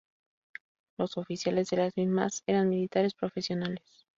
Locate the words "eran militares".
2.47-3.13